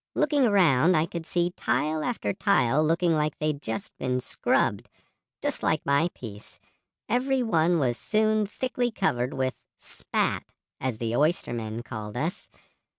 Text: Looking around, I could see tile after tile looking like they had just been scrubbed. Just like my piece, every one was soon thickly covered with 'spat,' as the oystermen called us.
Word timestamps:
Looking 0.15 0.47
around, 0.47 0.97
I 0.97 1.05
could 1.05 1.27
see 1.27 1.53
tile 1.55 2.03
after 2.03 2.33
tile 2.33 2.83
looking 2.83 3.13
like 3.13 3.37
they 3.37 3.45
had 3.53 3.61
just 3.61 3.95
been 3.99 4.19
scrubbed. 4.19 4.89
Just 5.43 5.61
like 5.61 5.85
my 5.85 6.09
piece, 6.15 6.57
every 7.07 7.43
one 7.43 7.77
was 7.77 7.99
soon 7.99 8.47
thickly 8.47 8.89
covered 8.89 9.35
with 9.35 9.53
'spat,' 9.77 10.47
as 10.79 10.97
the 10.97 11.15
oystermen 11.15 11.83
called 11.83 12.17
us. 12.17 12.49